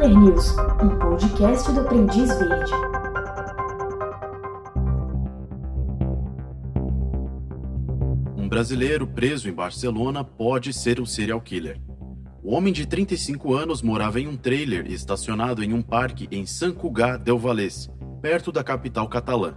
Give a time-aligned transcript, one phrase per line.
[0.00, 2.72] Killer News, um podcast do Aprendiz Verde.
[8.34, 11.78] Um brasileiro preso em Barcelona pode ser um serial killer.
[12.42, 16.76] O homem de 35 anos morava em um trailer estacionado em um parque em Sant
[16.76, 17.90] Cugat del Vallès,
[18.22, 19.52] perto da capital catalã.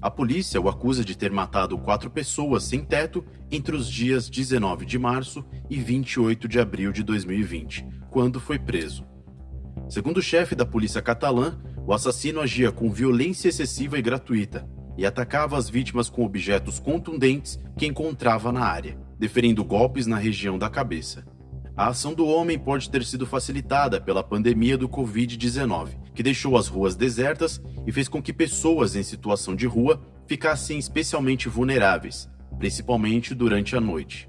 [0.00, 4.86] A polícia o acusa de ter matado quatro pessoas sem teto entre os dias 19
[4.86, 9.04] de março e 28 de abril de 2020, quando foi preso.
[9.88, 14.68] Segundo o chefe da polícia catalã, o assassino agia com violência excessiva e gratuita
[14.98, 20.58] e atacava as vítimas com objetos contundentes que encontrava na área, deferindo golpes na região
[20.58, 21.24] da cabeça.
[21.76, 26.66] A ação do homem pode ter sido facilitada pela pandemia do Covid-19, que deixou as
[26.66, 32.28] ruas desertas e fez com que pessoas em situação de rua ficassem especialmente vulneráveis,
[32.58, 34.28] principalmente durante a noite.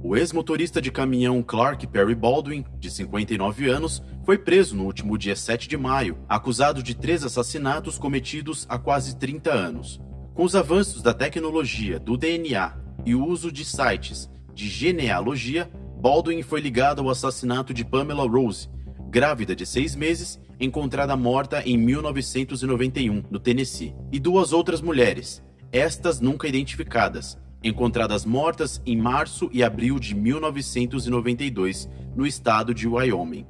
[0.00, 5.34] O ex-motorista de caminhão Clark Perry Baldwin, de 59 anos, foi preso no último dia
[5.34, 10.00] 7 de maio, acusado de três assassinatos cometidos há quase 30 anos.
[10.34, 15.68] Com os avanços da tecnologia, do DNA e o uso de sites de genealogia,
[16.00, 18.68] Baldwin foi ligado ao assassinato de Pamela Rose,
[19.10, 25.42] grávida de seis meses, encontrada morta em 1991, no Tennessee, e duas outras mulheres,
[25.72, 33.46] estas nunca identificadas, encontradas mortas em março e abril de 1992, no estado de Wyoming.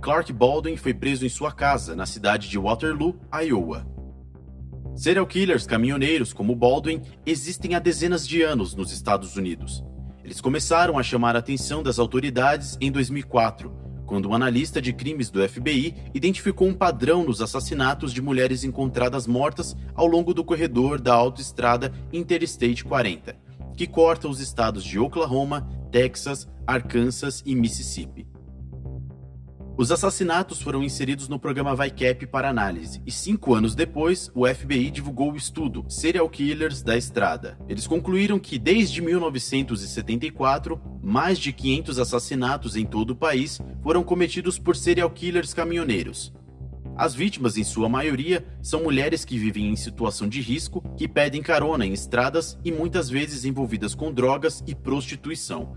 [0.00, 3.86] Clark Baldwin foi preso em sua casa, na cidade de Waterloo, Iowa.
[4.94, 9.84] Serial killers caminhoneiros como Baldwin existem há dezenas de anos nos Estados Unidos.
[10.22, 15.30] Eles começaram a chamar a atenção das autoridades em 2004, quando um analista de crimes
[15.30, 21.00] do FBI identificou um padrão nos assassinatos de mulheres encontradas mortas ao longo do corredor
[21.00, 23.36] da autoestrada Interstate 40,
[23.76, 28.33] que corta os estados de Oklahoma, Texas, Arkansas e Mississippi.
[29.76, 34.88] Os assassinatos foram inseridos no programa VICAP para análise, e cinco anos depois, o FBI
[34.88, 37.58] divulgou o estudo Serial Killers da Estrada.
[37.68, 44.60] Eles concluíram que, desde 1974, mais de 500 assassinatos em todo o país foram cometidos
[44.60, 46.32] por serial killers caminhoneiros.
[46.96, 51.42] As vítimas, em sua maioria, são mulheres que vivem em situação de risco, que pedem
[51.42, 55.76] carona em estradas e muitas vezes envolvidas com drogas e prostituição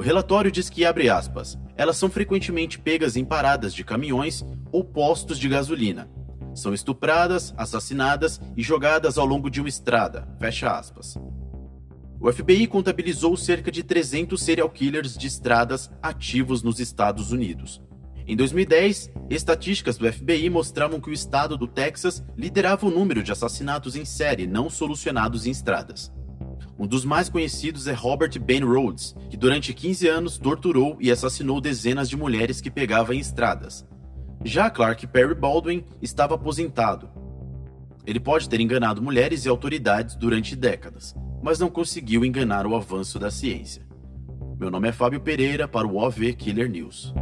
[0.00, 4.82] o relatório diz que, abre aspas, elas são frequentemente pegas em paradas de caminhões ou
[4.82, 6.10] postos de gasolina.
[6.54, 11.18] São estupradas, assassinadas e jogadas ao longo de uma estrada, fecha aspas.
[12.18, 17.82] O FBI contabilizou cerca de 300 serial killers de estradas ativos nos Estados Unidos.
[18.26, 23.32] Em 2010, estatísticas do FBI mostravam que o estado do Texas liderava o número de
[23.32, 26.10] assassinatos em série não solucionados em estradas.
[26.80, 31.60] Um dos mais conhecidos é Robert Ben Rhodes, que durante 15 anos torturou e assassinou
[31.60, 33.86] dezenas de mulheres que pegava em estradas.
[34.42, 37.10] Já Clark Perry Baldwin estava aposentado.
[38.06, 43.18] Ele pode ter enganado mulheres e autoridades durante décadas, mas não conseguiu enganar o avanço
[43.18, 43.86] da ciência.
[44.58, 47.12] Meu nome é Fábio Pereira para o OV Killer News.